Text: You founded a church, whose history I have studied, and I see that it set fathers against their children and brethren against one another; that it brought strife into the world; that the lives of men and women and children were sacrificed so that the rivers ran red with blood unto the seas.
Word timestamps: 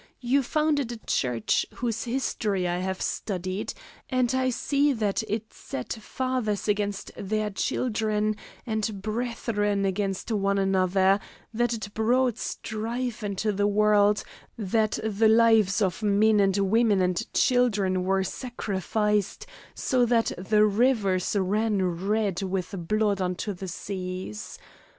You 0.19 0.41
founded 0.41 0.91
a 0.91 0.97
church, 1.05 1.63
whose 1.75 2.05
history 2.05 2.67
I 2.67 2.79
have 2.79 3.03
studied, 3.03 3.71
and 4.09 4.33
I 4.33 4.49
see 4.49 4.93
that 4.93 5.21
it 5.29 5.53
set 5.53 5.93
fathers 5.93 6.67
against 6.67 7.11
their 7.15 7.51
children 7.51 8.35
and 8.65 8.99
brethren 8.99 9.85
against 9.85 10.31
one 10.31 10.57
another; 10.57 11.19
that 11.53 11.75
it 11.75 11.93
brought 11.93 12.39
strife 12.39 13.21
into 13.21 13.51
the 13.51 13.67
world; 13.67 14.23
that 14.57 14.97
the 15.03 15.27
lives 15.27 15.83
of 15.83 16.01
men 16.01 16.39
and 16.39 16.57
women 16.57 16.99
and 16.99 17.31
children 17.31 18.03
were 18.03 18.23
sacrificed 18.23 19.45
so 19.75 20.03
that 20.07 20.31
the 20.35 20.65
rivers 20.65 21.35
ran 21.35 21.83
red 22.07 22.41
with 22.41 22.73
blood 22.87 23.21
unto 23.21 23.53
the 23.53 23.67
seas. 23.67 24.57